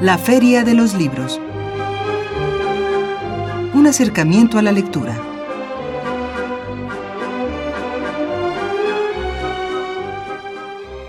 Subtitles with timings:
[0.00, 1.38] La Feria de los Libros.
[3.74, 5.14] Un acercamiento a la lectura.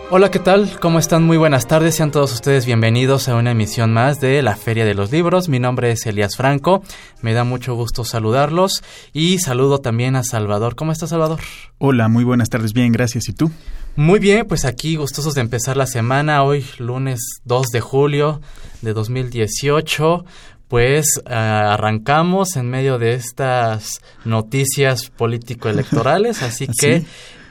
[0.10, 0.78] Hola, ¿qué tal?
[0.82, 1.24] ¿Cómo están?
[1.24, 1.96] Muy buenas tardes.
[1.96, 5.48] Sean todos ustedes bienvenidos a una emisión más de la Feria de los Libros.
[5.48, 6.84] Mi nombre es Elías Franco.
[7.22, 8.84] Me da mucho gusto saludarlos
[9.14, 10.76] y saludo también a Salvador.
[10.76, 11.40] ¿Cómo estás, Salvador?
[11.78, 12.74] Hola, muy buenas tardes.
[12.74, 13.30] Bien, gracias.
[13.30, 13.52] ¿Y tú?
[13.96, 16.44] Muy bien, pues aquí gustosos de empezar la semana.
[16.44, 18.42] Hoy, lunes 2 de julio
[18.82, 20.26] de 2018
[20.72, 27.04] pues arrancamos en medio de estas noticias político-electorales, así que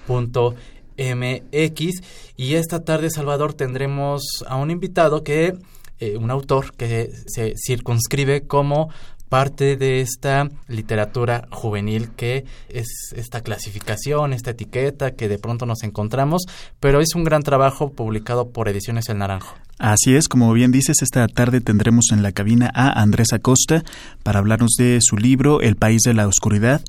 [0.98, 2.02] MX.
[2.36, 5.56] Y esta tarde, Salvador, tendremos a un invitado que,
[6.00, 8.90] eh, un autor que se circunscribe como
[9.30, 15.84] parte de esta literatura juvenil que es esta clasificación, esta etiqueta que de pronto nos
[15.84, 16.44] encontramos,
[16.80, 19.56] pero es un gran trabajo publicado por Ediciones El Naranjo.
[19.80, 23.84] Así es, como bien dices, esta tarde tendremos en la cabina a Andrés Acosta
[24.24, 26.82] para hablarnos de su libro El País de la Oscuridad,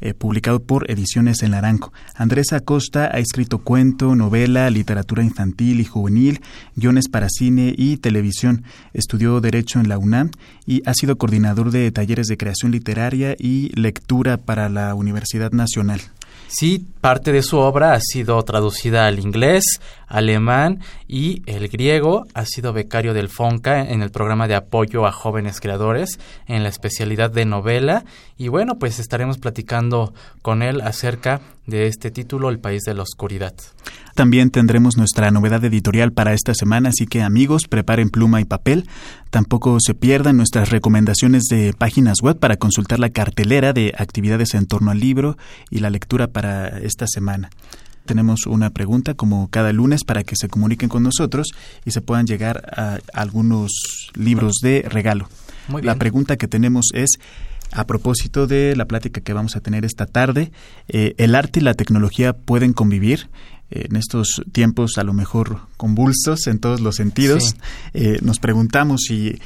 [0.00, 1.92] eh, publicado por Ediciones El Naranjo.
[2.14, 6.40] Andrés Acosta ha escrito cuento, novela, literatura infantil y juvenil,
[6.74, 8.64] guiones para cine y televisión.
[8.92, 10.30] Estudió Derecho en la UNAM
[10.66, 16.00] y ha sido coordinador de talleres de creación literaria y lectura para la Universidad Nacional.
[16.48, 19.64] Sí, parte de su obra ha sido traducida al inglés,
[20.06, 22.24] alemán y el griego.
[22.34, 26.68] Ha sido becario del FONCA en el programa de apoyo a jóvenes creadores en la
[26.68, 28.04] especialidad de novela.
[28.38, 33.02] Y bueno, pues estaremos platicando con él acerca de este título, El País de la
[33.02, 33.54] Oscuridad.
[34.14, 38.88] También tendremos nuestra novedad editorial para esta semana, así que amigos, preparen pluma y papel.
[39.30, 44.66] Tampoco se pierdan nuestras recomendaciones de páginas web para consultar la cartelera de actividades en
[44.66, 45.36] torno al libro
[45.70, 47.50] y la lectura para esta semana.
[48.06, 51.48] Tenemos una pregunta como cada lunes para que se comuniquen con nosotros
[51.84, 53.72] y se puedan llegar a algunos
[54.14, 55.28] libros de regalo.
[55.82, 57.18] La pregunta que tenemos es
[57.72, 60.52] a propósito de la plática que vamos a tener esta tarde,
[60.88, 63.28] eh, ¿el arte y la tecnología pueden convivir?
[63.68, 67.56] en estos tiempos a lo mejor convulsos en todos los sentidos,
[67.94, 69.40] eh, nos preguntamos si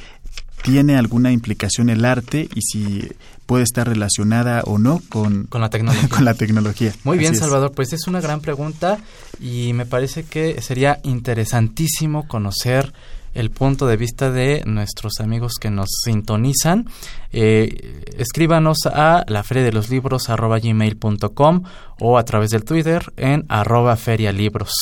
[0.61, 3.09] tiene alguna implicación el arte y si
[3.45, 6.09] puede estar relacionada o no con, con la tecnología.
[6.09, 6.93] con la tecnología.
[7.03, 8.99] Muy bien, Salvador, pues es una gran pregunta
[9.39, 12.93] y me parece que sería interesantísimo conocer
[13.33, 16.85] el punto de vista de nuestros amigos que nos sintonizan.
[17.31, 21.63] Eh, escríbanos a la feria de los libros gmail.com
[21.99, 24.73] o a través del Twitter en arroba ferialibros.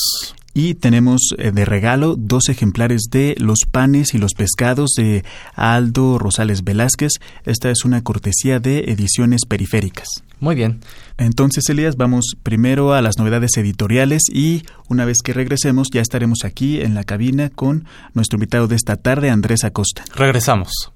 [0.52, 5.24] Y tenemos eh, de regalo dos ejemplares de Los panes y los pescados de
[5.54, 7.12] Aldo Rosales Velázquez.
[7.44, 10.08] Esta es una cortesía de Ediciones Periféricas.
[10.40, 10.80] Muy bien.
[11.18, 16.44] Entonces, Elías, vamos primero a las novedades editoriales y una vez que regresemos ya estaremos
[16.44, 20.02] aquí en la cabina con nuestro invitado de esta tarde, Andrés Acosta.
[20.14, 20.92] Regresamos.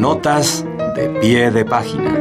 [0.00, 0.64] Notas
[0.96, 2.17] de pie de página.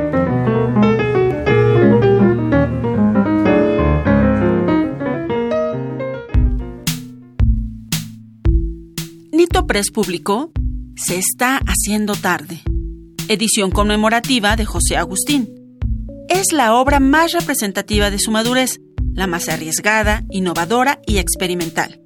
[9.67, 10.51] Press publicó
[10.95, 12.61] Se está haciendo tarde.
[13.27, 15.53] Edición conmemorativa de José Agustín.
[16.29, 18.79] es la obra más representativa de su madurez,
[19.13, 21.99] la más arriesgada, innovadora y experimental.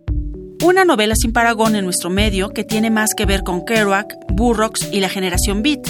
[0.63, 4.89] Una novela sin paragón en nuestro medio que tiene más que ver con Kerouac, Burroughs
[4.91, 5.87] y la generación Beat,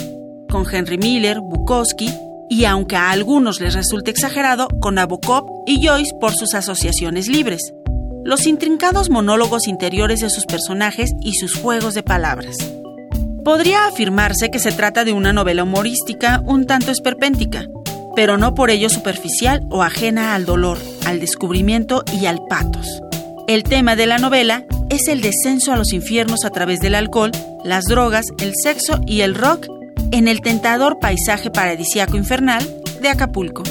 [0.50, 2.10] con Henry Miller, Bukowski
[2.50, 7.74] y, aunque a algunos les resulte exagerado, con Nabokov y Joyce por sus asociaciones libres,
[8.24, 12.58] los intrincados monólogos interiores de sus personajes y sus juegos de palabras.
[13.44, 17.68] Podría afirmarse que se trata de una novela humorística un tanto esperpéntica,
[18.16, 23.02] pero no por ello superficial o ajena al dolor, al descubrimiento y al patos.
[23.48, 27.32] El tema de la novela es el descenso a los infiernos a través del alcohol,
[27.64, 29.68] las drogas, el sexo y el rock
[30.12, 32.64] en el tentador paisaje paradisiaco infernal
[33.02, 33.64] de Acapulco.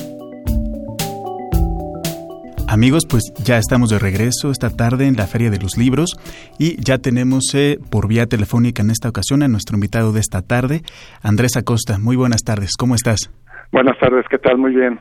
[2.71, 6.13] Amigos, pues ya estamos de regreso esta tarde en la Feria de los Libros
[6.57, 10.43] y ya tenemos eh, por vía telefónica en esta ocasión a nuestro invitado de esta
[10.43, 10.83] tarde,
[11.21, 11.99] Andrés Acosta.
[11.99, 13.29] Muy buenas tardes, ¿cómo estás?
[13.73, 14.57] Buenas tardes, ¿qué tal?
[14.57, 15.01] Muy bien.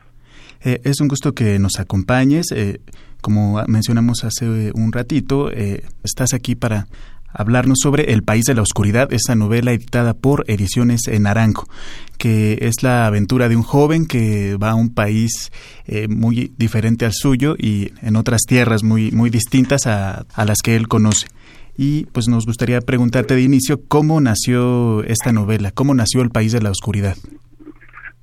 [0.64, 2.50] Eh, es un gusto que nos acompañes.
[2.50, 2.80] Eh,
[3.20, 6.86] como mencionamos hace un ratito, eh, estás aquí para
[7.32, 11.66] hablarnos sobre El País de la Oscuridad, esa novela editada por Ediciones en Naranjo,
[12.18, 15.52] que es la aventura de un joven que va a un país
[16.08, 20.76] muy diferente al suyo y en otras tierras muy, muy distintas a, a las que
[20.76, 21.26] él conoce.
[21.76, 26.52] Y pues nos gustaría preguntarte de inicio cómo nació esta novela, cómo nació El País
[26.52, 27.14] de la Oscuridad.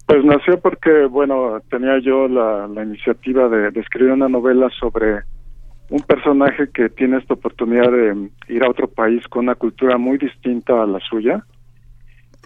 [0.07, 5.24] Pues nació porque, bueno, tenía yo la, iniciativa de, escribir una novela sobre
[5.89, 10.18] un personaje que tiene esta oportunidad de ir a otro país con una cultura muy
[10.18, 11.44] distinta a la suya.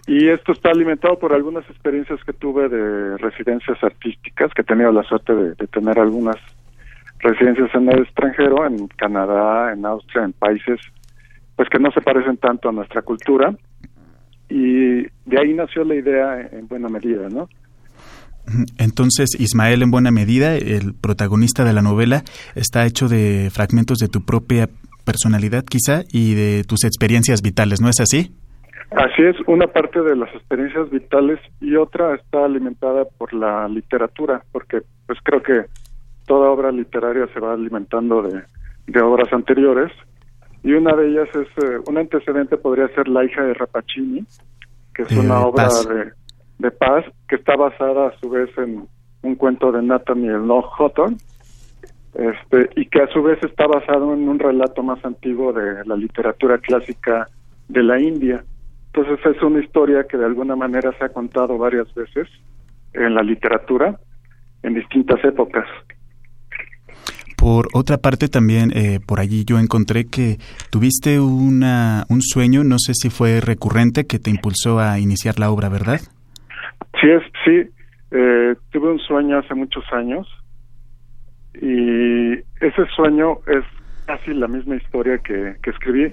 [0.06, 4.90] Y esto está alimentado por algunas experiencias que tuve de residencias artísticas, que he tenido
[4.92, 6.36] la suerte de, de tener algunas
[7.20, 10.80] residencias en el extranjero, en Canadá, en Austria, en países
[11.56, 13.54] pues que no se parecen tanto a nuestra cultura
[14.48, 17.48] y de ahí nació la idea en buena medida, ¿no?
[18.78, 22.22] Entonces, Ismael, en buena medida, el protagonista de la novela,
[22.54, 24.68] está hecho de fragmentos de tu propia
[25.04, 28.34] personalidad, quizá, y de tus experiencias vitales, ¿no es así?
[28.90, 34.42] Así es, una parte de las experiencias vitales y otra está alimentada por la literatura,
[34.52, 35.64] porque pues creo que
[36.26, 38.42] toda obra literaria se va alimentando de,
[38.86, 39.90] de obras anteriores
[40.62, 44.24] y una de ellas es, eh, un antecedente podría ser La hija de Rapacini,
[44.94, 46.12] que es una obra de,
[46.62, 48.86] de, paz que está basada a su vez en
[49.22, 51.16] un cuento de Nathaniel Houghton,
[52.14, 55.96] este, y que a su vez está basado en un relato más antiguo de la
[55.96, 57.26] literatura clásica
[57.68, 58.44] de la India.
[58.94, 62.28] Entonces es una historia que de alguna manera se ha contado varias veces
[62.92, 63.98] en la literatura
[64.62, 65.66] en distintas épocas.
[67.36, 70.38] Por otra parte, también eh, por allí yo encontré que
[70.70, 75.50] tuviste una, un sueño, no sé si fue recurrente, que te impulsó a iniciar la
[75.50, 76.00] obra, ¿verdad?
[77.02, 77.70] Sí, es, sí.
[78.12, 80.28] Eh, tuve un sueño hace muchos años
[81.54, 83.64] y ese sueño es
[84.06, 86.12] casi la misma historia que, que escribí.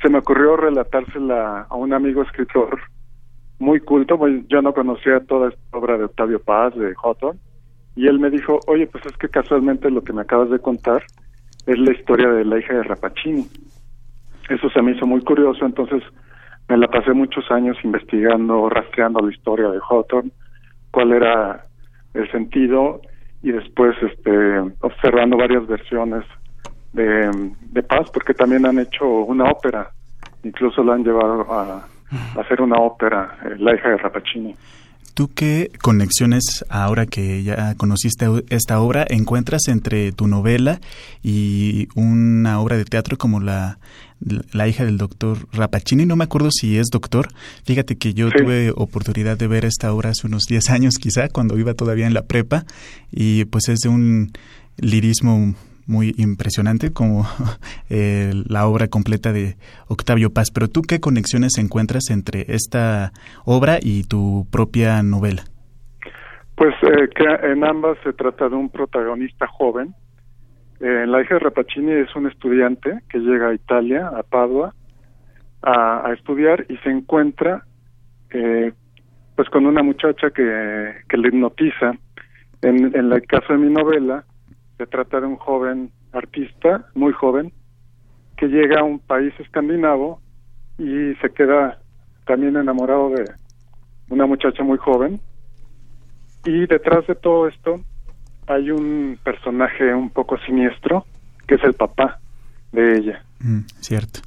[0.00, 2.80] Se me ocurrió relatársela a un amigo escritor
[3.58, 4.18] muy culto,
[4.48, 7.38] yo no conocía toda esta obra de Octavio Paz, de Houghton,
[7.94, 11.02] y él me dijo, oye, pues es que casualmente lo que me acabas de contar
[11.66, 13.46] es la historia de la hija de Rapacini.
[14.50, 16.02] Eso se me hizo muy curioso, entonces
[16.68, 20.30] me la pasé muchos años investigando, rastreando la historia de Hawthorne,
[20.90, 21.64] cuál era
[22.14, 23.00] el sentido
[23.42, 26.24] y después este observando varias versiones
[26.92, 29.90] de, de Paz, porque también han hecho una ópera,
[30.42, 31.86] incluso la han llevado a,
[32.40, 34.54] hacer una ópera, eh, La hija de Rapacini.
[35.16, 40.78] ¿Tú qué conexiones, ahora que ya conociste esta obra, encuentras entre tu novela
[41.22, 43.78] y una obra de teatro como la,
[44.52, 46.04] la hija del doctor Rapacini?
[46.04, 47.30] No me acuerdo si es doctor.
[47.64, 51.58] Fíjate que yo tuve oportunidad de ver esta obra hace unos 10 años quizá, cuando
[51.58, 52.66] iba todavía en la prepa,
[53.10, 54.32] y pues es de un
[54.76, 55.54] lirismo
[55.86, 57.24] muy impresionante como
[57.90, 59.56] eh, la obra completa de
[59.88, 60.50] Octavio Paz.
[60.52, 63.12] Pero tú, ¿qué conexiones encuentras entre esta
[63.44, 65.42] obra y tu propia novela?
[66.56, 69.94] Pues eh, que en ambas se trata de un protagonista joven.
[70.80, 74.74] Eh, La hija de Rapacini es un estudiante que llega a Italia, a Padua,
[75.62, 77.64] a, estudiar y se encuentra
[78.28, 81.94] pues con una muchacha que, que le hipnotiza.
[82.62, 84.24] En el caso de mi novela,
[84.76, 87.52] se trata de un joven artista, muy joven,
[88.36, 90.20] que llega a un país escandinavo
[90.78, 91.78] y se queda
[92.26, 93.24] también enamorado de
[94.10, 95.20] una muchacha muy joven.
[96.44, 97.80] Y detrás de todo esto
[98.46, 101.04] hay un personaje un poco siniestro,
[101.46, 102.20] que es el papá
[102.72, 103.24] de ella.
[103.40, 104.20] Mm, cierto.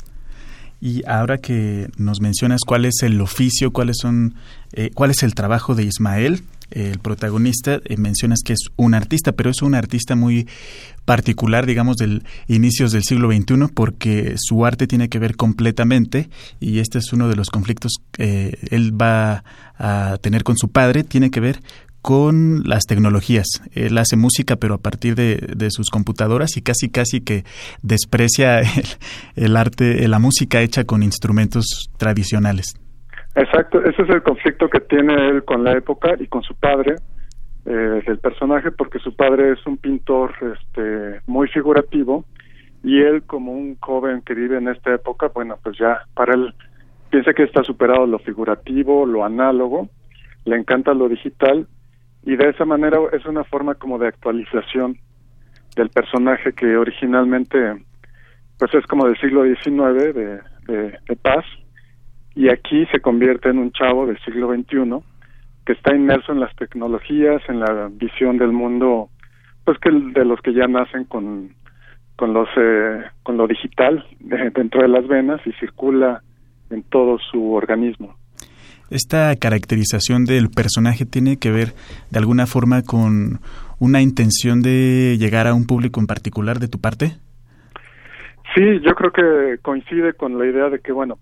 [0.82, 4.36] Y ahora que nos mencionas cuál es el oficio, cuáles son,
[4.74, 6.42] eh, cuál es el trabajo de Ismael,
[6.72, 10.48] el protagonista, eh, mencionas que es un artista, pero es un artista muy
[11.06, 16.80] particular, digamos, del inicios del siglo XXI, porque su arte tiene que ver completamente, y
[16.80, 19.44] este es uno de los conflictos que él va
[19.78, 21.62] a tener con su padre, tiene que ver
[22.02, 23.48] con las tecnologías.
[23.74, 27.44] Él hace música, pero a partir de, sus computadoras y casi casi que
[27.82, 28.62] desprecia
[29.36, 32.74] el, arte, la música hecha con instrumentos tradicionales.
[33.36, 36.96] Exacto, ese es el conflicto que tiene él con la época y con su padre,
[37.66, 42.26] eh, el personaje, porque su padre es un pintor este, muy figurativo
[42.84, 46.54] y él como un joven que vive en esta época, bueno, pues ya para él
[47.10, 49.90] piensa que está superado lo figurativo, lo análogo,
[50.46, 51.68] le encanta lo digital
[52.24, 54.98] y de esa manera es una forma como de actualización
[55.76, 57.84] del personaje que originalmente
[58.58, 61.46] pues es como del siglo XIX de, de, paz
[62.40, 65.04] y aquí se convierte en un chavo del siglo XXI
[65.66, 69.10] que está inmerso en las tecnologías, en la visión del mundo,
[69.66, 71.50] pues que de los que ya nacen con
[72.16, 74.06] con los eh, con lo digital
[74.56, 76.22] dentro de las venas y circula
[76.70, 78.16] en todo su organismo.
[78.90, 81.74] ¿Esta caracterización del personaje tiene que ver
[82.10, 83.42] de alguna forma con
[83.80, 87.18] una intención de llegar a un público en particular de tu parte?
[88.56, 91.20] Sí, yo creo que coincide con la idea de que, bueno,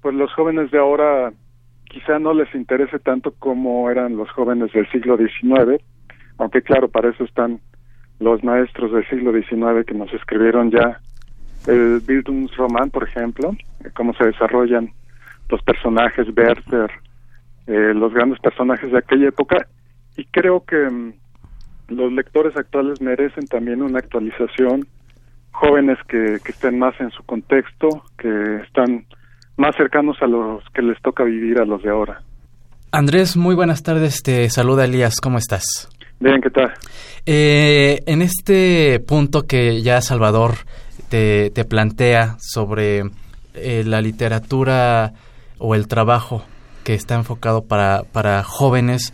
[0.00, 1.32] pues los jóvenes de ahora
[1.84, 5.82] quizá no les interese tanto como eran los jóvenes del siglo XIX,
[6.38, 7.60] aunque claro, para eso están
[8.20, 11.00] los maestros del siglo XIX que nos escribieron ya
[11.66, 13.54] el Bildungsroman, por ejemplo,
[13.94, 14.92] cómo se desarrollan
[15.48, 16.90] los personajes, Werther,
[17.66, 19.66] eh, los grandes personajes de aquella época,
[20.16, 21.12] y creo que mm,
[21.88, 24.86] los lectores actuales merecen también una actualización,
[25.50, 29.06] jóvenes que, que estén más en su contexto, que están
[29.60, 32.22] más cercanos a los que les toca vivir a los de ahora.
[32.92, 35.88] Andrés, muy buenas tardes, te saluda Elías, ¿cómo estás?
[36.18, 36.72] Bien, ¿qué tal?
[37.26, 40.52] Eh, en este punto que ya Salvador
[41.10, 43.02] te, te plantea sobre
[43.54, 45.12] eh, la literatura
[45.58, 46.42] o el trabajo
[46.82, 49.12] que está enfocado para, para jóvenes,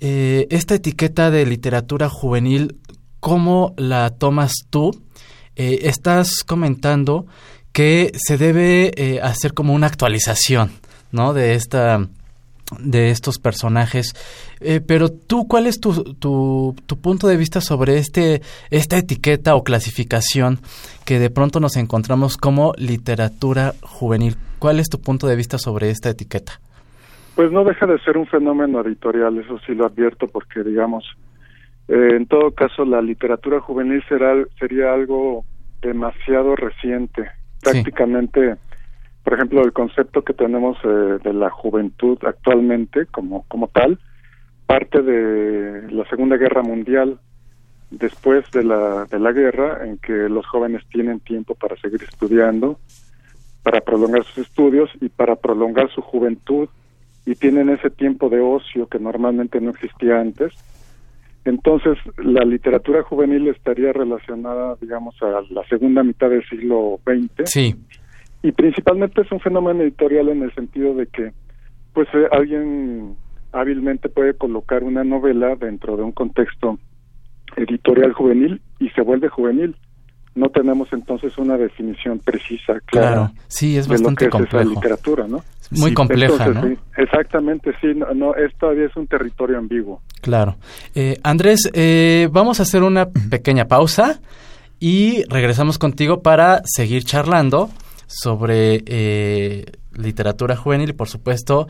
[0.00, 2.76] eh, esta etiqueta de literatura juvenil,
[3.20, 4.90] ¿cómo la tomas tú?
[5.58, 7.26] Eh, estás comentando
[7.76, 10.70] que se debe eh, hacer como una actualización,
[11.12, 11.34] ¿no?
[11.34, 11.98] De esta
[12.80, 14.14] de estos personajes.
[14.88, 18.40] pero tú, ¿cuál es tu, tu, tu, punto de vista sobre este,
[18.70, 20.58] esta etiqueta o clasificación
[21.04, 24.36] que de pronto nos encontramos como literatura juvenil?
[24.58, 26.54] ¿Cuál es tu punto de vista sobre esta etiqueta?
[27.34, 31.04] Pues no deja de ser un fenómeno editorial, eso sí lo advierto, porque digamos,
[31.88, 35.44] eh, en todo caso la literatura juvenil será, sería algo
[35.82, 37.30] demasiado reciente.
[37.72, 38.56] Prácticamente,
[39.22, 43.98] por ejemplo, el concepto que tenemos eh, de la juventud actualmente como, como tal,
[44.66, 47.18] parte de la Segunda Guerra Mundial,
[47.90, 52.78] después de la, de la guerra, en que los jóvenes tienen tiempo para seguir estudiando,
[53.62, 56.68] para prolongar sus estudios y para prolongar su juventud
[57.24, 60.52] y tienen ese tiempo de ocio que normalmente no existía antes.
[61.46, 67.48] Entonces, la literatura juvenil estaría relacionada, digamos, a la segunda mitad del siglo XX.
[67.48, 67.76] Sí.
[68.42, 71.32] Y principalmente es un fenómeno editorial en el sentido de que,
[71.94, 73.14] pues, eh, alguien
[73.52, 76.80] hábilmente puede colocar una novela dentro de un contexto
[77.54, 79.76] editorial juvenil y se vuelve juvenil.
[80.36, 83.08] No tenemos entonces una definición precisa, clara.
[83.08, 85.42] Claro, sí, es bastante de esa literatura, ¿no?
[85.70, 86.76] Muy compleja, ¿no?
[86.96, 90.02] exactamente, sí, no, todavía es un territorio ambiguo.
[90.20, 90.56] Claro.
[90.94, 94.20] Eh, Andrés, eh, vamos a hacer una pequeña pausa
[94.78, 97.70] y regresamos contigo para seguir charlando
[98.06, 101.66] sobre eh, literatura juvenil y, por supuesto,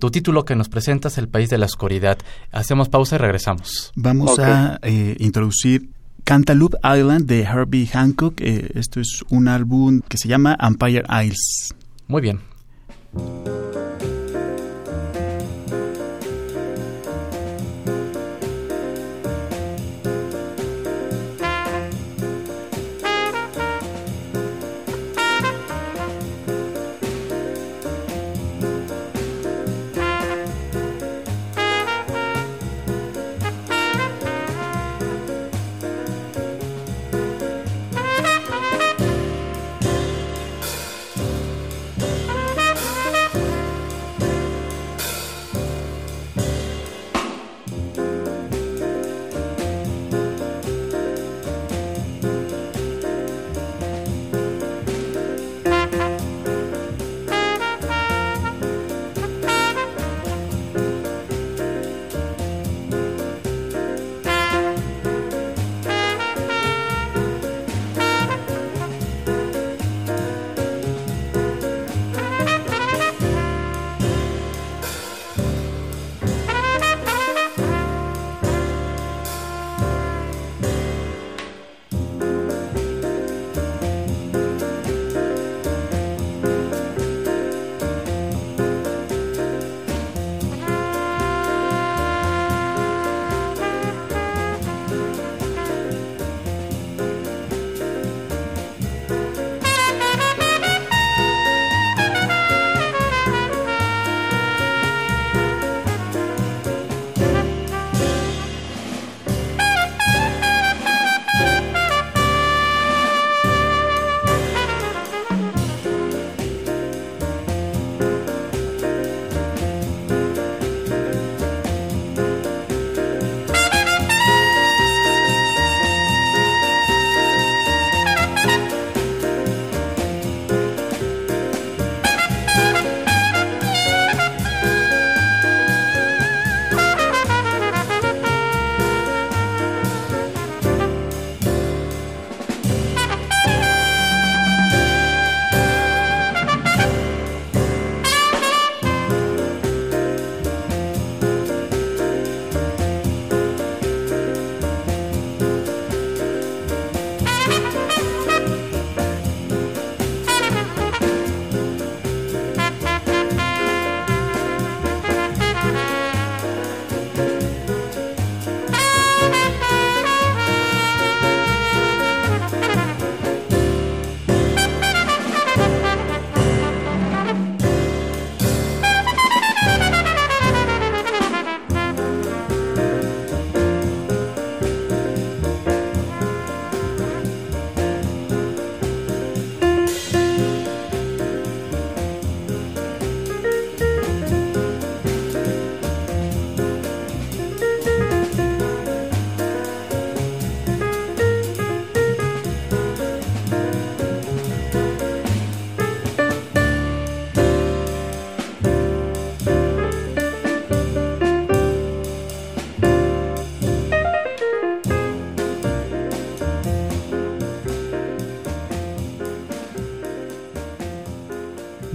[0.00, 2.16] tu título que nos presentas, El País de la Oscuridad.
[2.50, 3.92] Hacemos pausa y regresamos.
[3.94, 4.80] Vamos a
[5.18, 5.90] introducir
[6.28, 8.42] Cantaloupe Island de Herbie Hancock.
[8.42, 11.74] esto es un álbum que se llama Empire Isles.
[12.06, 12.38] Muy bien.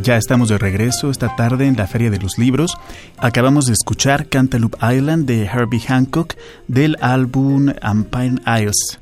[0.04, 2.78] Ya estamos de regreso esta tarde en la Feria de los Libros.
[3.18, 6.34] Acabamos de escuchar Cantaloupe Island de Herbie Hancock
[6.68, 9.00] del álbum Empire Isles.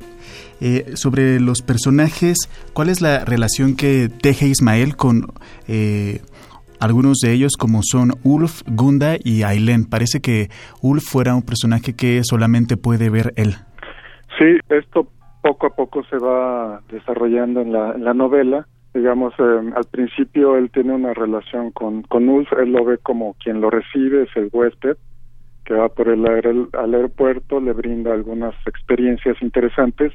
[0.61, 2.37] Eh, sobre los personajes,
[2.73, 5.25] ¿cuál es la relación que teje Ismael con
[5.67, 6.21] eh,
[6.79, 9.85] algunos de ellos como son Ulf, Gunda y Aileen?
[9.85, 10.49] Parece que
[10.83, 13.55] Ulf fuera un personaje que solamente puede ver él.
[14.37, 15.07] Sí, esto
[15.41, 20.57] poco a poco se va desarrollando en la, en la novela digamos, eh, al principio
[20.57, 24.29] él tiene una relación con, con Ulf, él lo ve como quien lo recibe, es
[24.35, 24.97] el huésped,
[25.63, 30.11] que va por el al aeropuerto, le brinda algunas experiencias interesantes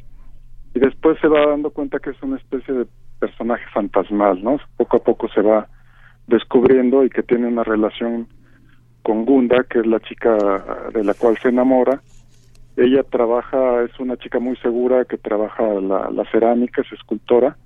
[0.74, 2.86] y después se va dando cuenta que es una especie de
[3.18, 4.58] personaje fantasmal, ¿no?
[4.76, 5.68] Poco a poco se va
[6.26, 8.28] descubriendo y que tiene una relación
[9.02, 10.36] con Gunda, que es la chica
[10.92, 12.02] de la cual se enamora.
[12.76, 17.56] Ella trabaja, es una chica muy segura que trabaja la, la cerámica, es escultora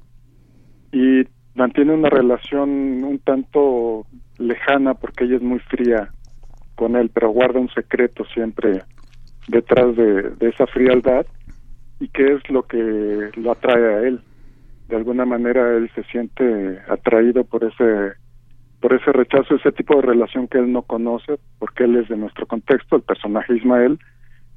[0.92, 1.24] y
[1.55, 4.07] mantiene una relación un tanto
[4.38, 6.09] lejana porque ella es muy fría
[6.74, 8.83] con él, pero guarda un secreto siempre
[9.48, 11.26] detrás de, esa frialdad
[11.98, 14.20] y qué es lo que lo atrae a él.
[14.88, 18.14] De alguna manera él se siente atraído por ese
[18.81, 22.16] por ese rechazo, ese tipo de relación que él no conoce, porque él es de
[22.16, 23.98] nuestro contexto, el personaje Ismael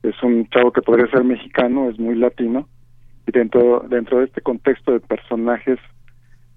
[0.01, 2.69] es un chavo que podría ser mexicano, es muy latino,
[3.27, 5.77] y dentro, dentro de este contexto de personajes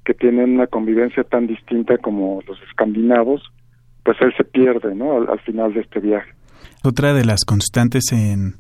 [0.07, 3.42] que tienen una convivencia tan distinta como los escandinavos,
[4.05, 5.16] pues él se pierde, ¿no?
[5.16, 6.31] Al, final de este viaje.
[6.85, 8.55] Otra de las constantes en,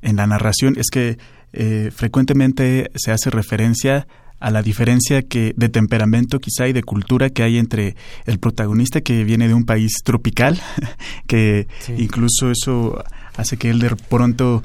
[0.00, 1.18] en la narración es que
[1.52, 4.06] eh, frecuentemente se hace referencia
[4.38, 9.00] a la diferencia que de temperamento quizá y de cultura que hay entre el protagonista
[9.00, 10.60] que viene de un país tropical,
[11.26, 11.66] que
[11.98, 13.04] incluso eso
[13.36, 14.62] hace que él de pronto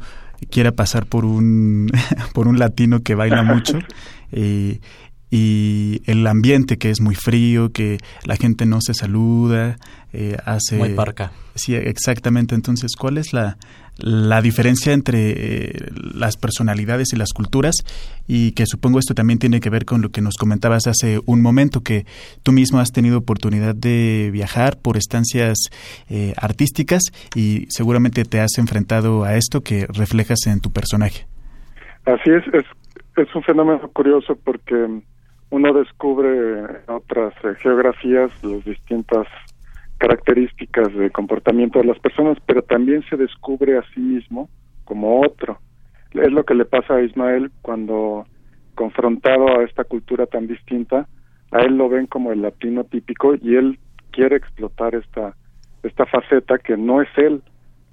[0.51, 1.89] quiera pasar por un
[2.33, 3.79] por un latino que baila mucho
[4.31, 4.79] y,
[5.29, 9.77] y el ambiente que es muy frío, que la gente no se saluda,
[10.13, 10.77] eh, hace...
[10.77, 11.31] Muy parca.
[11.55, 12.55] Sí, exactamente.
[12.55, 13.57] Entonces, ¿cuál es la,
[13.97, 17.75] la diferencia entre eh, las personalidades y las culturas?
[18.25, 21.41] Y que supongo esto también tiene que ver con lo que nos comentabas hace un
[21.41, 22.05] momento, que
[22.43, 25.57] tú mismo has tenido oportunidad de viajar por estancias
[26.09, 27.01] eh, artísticas
[27.35, 31.27] y seguramente te has enfrentado a esto que reflejas en tu personaje.
[32.05, 32.65] Así es, es,
[33.17, 35.01] es un fenómeno curioso porque
[35.49, 39.27] uno descubre en otras eh, geografías las distintas
[39.97, 44.49] características de comportamiento de las personas, pero también se descubre a sí mismo
[44.85, 45.59] como otro.
[46.13, 48.25] Es lo que le pasa a Ismael cuando
[48.75, 51.07] confrontado a esta cultura tan distinta,
[51.51, 53.79] a él lo ven como el latino típico y él
[54.11, 55.35] quiere explotar esta
[55.83, 57.41] esta faceta que no es él,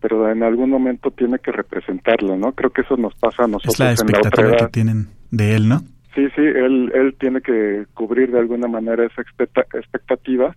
[0.01, 2.53] pero en algún momento tiene que representarla, ¿no?
[2.53, 5.55] Creo que eso nos pasa a nosotros es la expectativa en la que tienen de
[5.55, 5.83] él, ¿no?
[6.15, 10.55] Sí, sí, él, él tiene que cubrir de alguna manera esa expectativa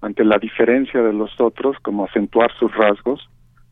[0.00, 3.28] ante la diferencia de los otros, como acentuar sus rasgos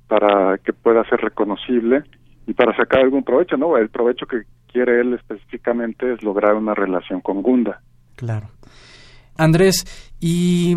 [0.08, 2.02] para que pueda ser reconocible
[2.46, 3.76] y para sacar algún provecho, ¿no?
[3.76, 7.80] El provecho que quiere él específicamente es lograr una relación con Gunda.
[8.16, 8.48] Claro.
[9.36, 9.84] Andrés,
[10.20, 10.76] y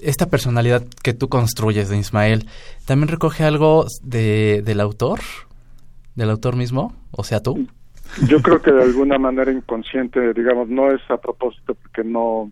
[0.00, 2.46] esta personalidad que tú construyes de Ismael,
[2.86, 5.20] ¿también recoge algo de, del autor?
[6.14, 6.94] ¿Del autor mismo?
[7.10, 7.68] O sea, tú.
[8.28, 12.50] Yo creo que de alguna manera inconsciente, digamos, no es a propósito porque no,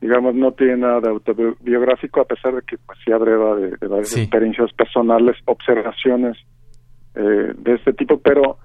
[0.00, 3.86] digamos, no tiene nada de autobiográfico, a pesar de que pues sí abreva de, de
[3.86, 6.36] varias experiencias personales, observaciones
[7.14, 8.58] eh, de este tipo, pero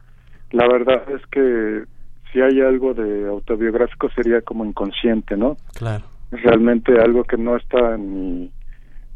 [0.52, 1.84] la verdad es que
[2.32, 5.58] si hay algo de autobiográfico sería como inconsciente, ¿no?
[5.74, 6.06] Claro.
[6.32, 8.52] Realmente algo que no está en, mi,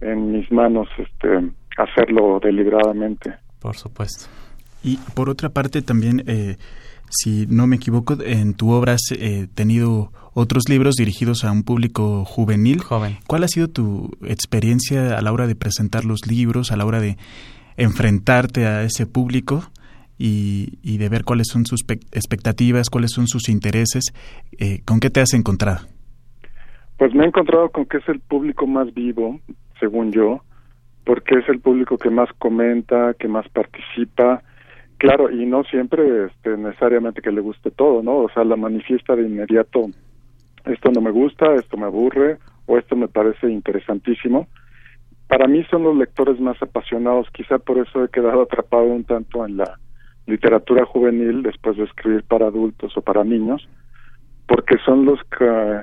[0.02, 3.36] en mis manos este, hacerlo deliberadamente.
[3.60, 4.30] Por supuesto.
[4.84, 6.24] Y por otra parte también...
[6.28, 6.58] Eh,
[7.10, 11.64] si no me equivoco, en tu obra has eh, tenido otros libros dirigidos a un
[11.64, 12.82] público juvenil.
[12.82, 13.18] Joven.
[13.28, 17.00] ¿Cuál ha sido tu experiencia a la hora de presentar los libros, a la hora
[17.00, 17.18] de
[17.78, 19.64] enfrentarte a ese público
[20.18, 24.14] y, y de ver cuáles son sus expectativas, cuáles son sus intereses?
[24.60, 25.88] Eh, ¿Con qué te has encontrado?
[26.98, 29.40] Pues me he encontrado con que es el público más vivo,
[29.80, 30.42] según yo,
[31.06, 34.42] porque es el público que más comenta, que más participa,
[34.98, 38.18] Claro, y no siempre este, necesariamente que le guste todo, ¿no?
[38.18, 39.88] O sea, la manifiesta de inmediato,
[40.66, 44.48] esto no me gusta, esto me aburre, o esto me parece interesantísimo.
[45.28, 49.46] Para mí son los lectores más apasionados, quizá por eso he quedado atrapado un tanto
[49.46, 49.80] en la
[50.28, 53.68] literatura juvenil después de escribir para adultos o para niños,
[54.48, 55.82] porque son los que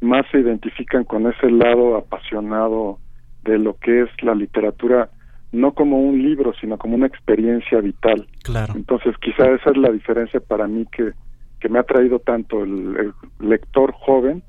[0.00, 2.98] más se identifican con ese lado apasionado
[3.44, 5.08] de lo que es la literatura
[5.52, 8.26] no como un libro, sino como una experiencia vital.
[8.42, 8.74] Claro.
[8.76, 11.12] Entonces, quizá esa es la diferencia para mí que,
[11.60, 14.42] que me ha traído tanto el, lector joven,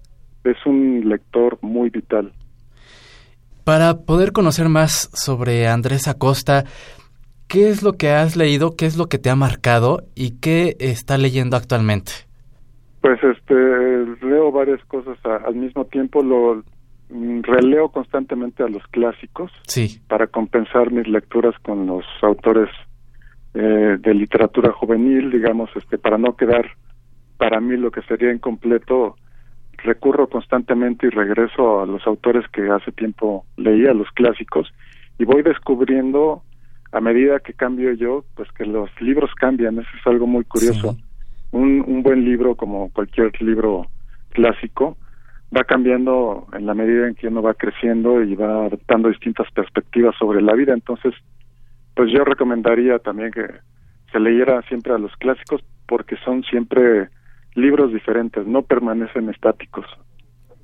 [0.44, 2.32] es un lector muy vital.
[3.64, 6.66] Para poder conocer más sobre Andrés Acosta,
[7.48, 10.76] ¿qué es lo que has leído, qué es lo que te ha marcado y qué
[10.80, 12.12] está leyendo actualmente?
[13.02, 13.54] Pues este
[14.26, 16.64] leo varias cosas al mismo tiempo, lo
[17.43, 20.02] releo constantemente a los clásicos sí.
[20.08, 22.69] para compensar mis lecturas con los autores
[23.54, 26.65] eh, de literatura juvenil, digamos, este para no quedar
[27.38, 29.15] para mí lo que sería incompleto,
[29.78, 34.71] recurro constantemente y regreso a los autores que hace tiempo leía, los clásicos,
[35.17, 36.43] y voy descubriendo
[36.91, 40.95] a medida que cambio yo, pues que los libros cambian, eso es algo muy curioso.
[41.52, 43.88] Un, un buen libro, como cualquier libro
[44.30, 44.97] clásico,
[45.56, 50.16] va cambiando en la medida en que uno va creciendo y va adoptando distintas perspectivas
[50.18, 50.74] sobre la vida.
[50.74, 51.14] Entonces,
[51.96, 53.46] pues yo recomendaría también que
[54.12, 57.10] se leyera siempre a los clásicos porque son siempre
[57.56, 59.86] libros diferentes, no permanecen estáticos.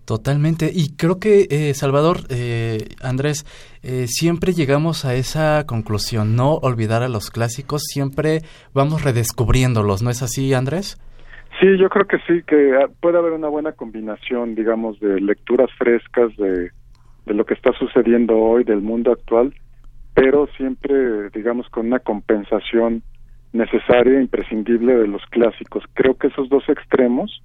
[0.06, 0.72] Totalmente.
[0.74, 3.46] Y creo que, eh, Salvador, eh, Andrés,
[3.84, 8.42] eh, siempre llegamos a esa conclusión, no olvidar a los clásicos, siempre
[8.74, 10.98] vamos redescubriéndolos, ¿no es así, Andrés?
[11.60, 15.70] Sí, yo creo que sí, que ah, puede haber una buena combinación, digamos, de lecturas
[15.78, 16.72] frescas de,
[17.26, 19.54] de lo que está sucediendo hoy, del mundo actual,
[20.14, 23.04] pero siempre, digamos, con una compensación
[23.54, 25.84] necesaria e imprescindible de los clásicos.
[25.94, 27.42] Creo que esos dos extremos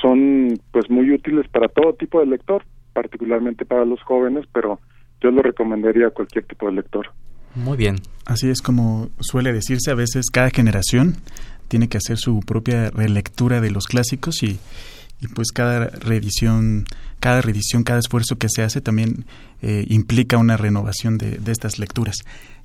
[0.00, 4.80] son pues muy útiles para todo tipo de lector, particularmente para los jóvenes, pero
[5.20, 7.10] yo lo recomendaría a cualquier tipo de lector.
[7.54, 7.96] Muy bien.
[8.24, 11.16] Así es como suele decirse, a veces cada generación
[11.68, 14.58] tiene que hacer su propia relectura de los clásicos y,
[15.34, 16.84] pues cada reedición,
[17.20, 19.24] cada reedición, cada esfuerzo que se hace también
[19.62, 22.16] eh, implica una renovación de, estas lecturas.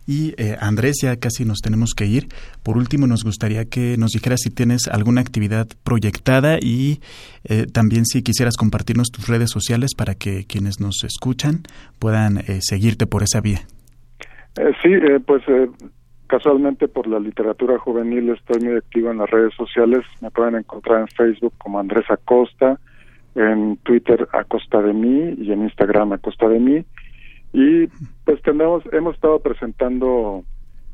[0.08, 2.30] Y eh, Andrés, ya casi nos tenemos que ir.
[2.64, 7.02] Por último, nos gustaría que nos dijeras si tienes alguna actividad proyectada y
[7.44, 11.64] eh, también si quisieras compartirnos tus redes sociales para que quienes nos escuchan
[12.00, 13.60] puedan eh, seguirte por esa vía.
[14.82, 14.90] sí,
[15.26, 15.44] pues
[16.28, 20.06] casualmente por la literatura juvenil estoy muy activo en las redes sociales.
[20.22, 22.80] Me pueden encontrar en Facebook como Andrés Acosta,
[23.36, 26.86] en Twitter Acosta de mí y en Instagram Acosta de mí
[27.54, 27.88] y
[28.26, 30.44] pues tenemos, hemos estado presentando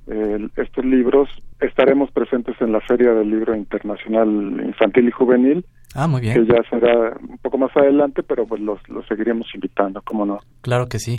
[0.08, 4.30] eh, estos libros, estaremos presentes en la Feria del Libro Internacional
[4.66, 5.66] Infantil y Juvenil.
[5.96, 6.34] Ah, muy bien.
[6.34, 10.40] Que ya será un poco más adelante, pero pues los, los seguiremos invitando, ¿cómo no?
[10.62, 11.18] Claro que sí.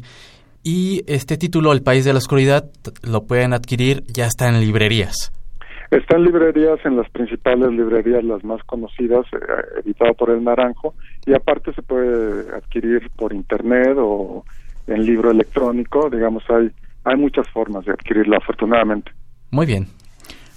[0.66, 2.64] Y este título, El País de la Oscuridad,
[3.02, 5.30] lo pueden adquirir, ya está en librerías.
[5.90, 10.94] Está en librerías, en las principales librerías, las más conocidas, eh, editado por El Naranjo,
[11.26, 14.42] y aparte se puede adquirir por internet o
[14.86, 16.70] en libro electrónico, digamos, hay,
[17.04, 19.12] hay muchas formas de adquirirlo, afortunadamente.
[19.50, 19.88] Muy bien.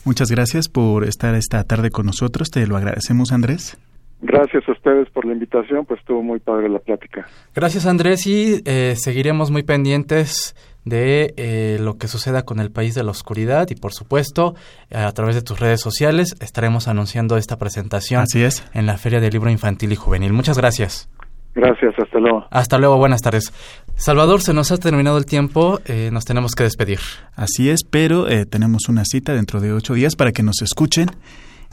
[0.06, 3.78] Muchas gracias por estar esta tarde con nosotros, te lo agradecemos, Andrés.
[4.22, 7.28] Gracias a ustedes por la invitación, pues estuvo muy padre la plática.
[7.54, 12.96] Gracias Andrés y eh, seguiremos muy pendientes de eh, lo que suceda con el país
[12.96, 14.56] de la oscuridad y por supuesto
[14.92, 18.66] a través de tus redes sociales estaremos anunciando esta presentación Así es.
[18.74, 20.34] en la Feria del Libro Infantil y Juvenil.
[20.34, 21.10] Muchas gracias.
[21.58, 22.46] Gracias, hasta luego.
[22.52, 23.52] Hasta luego, buenas tardes.
[23.96, 27.00] Salvador, se nos ha terminado el tiempo, eh, nos tenemos que despedir.
[27.36, 31.08] Así es, pero eh, tenemos una cita dentro de ocho días para que nos escuchen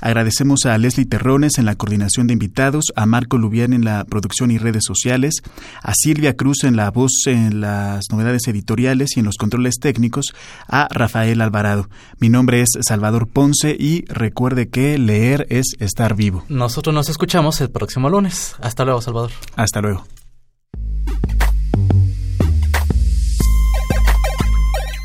[0.04, 4.50] Agradecemos a Leslie Terrones en la coordinación de invitados, a Marco Lubián en la producción
[4.50, 5.36] y redes sociales,
[5.82, 10.34] a Silvia Cruz en la voz en las novedades editoriales y en los controles técnicos,
[10.68, 11.88] a Rafael Alvarado.
[12.18, 16.44] Mi nombre es Salvador Ponce y recuerde que leer es estar vivo.
[16.50, 18.56] Nosotros nos escuchamos el próximo lunes.
[18.60, 19.30] Hasta luego, Salvador.
[19.56, 20.04] Hasta luego.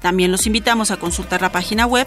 [0.00, 2.06] También los invitamos a consultar la página web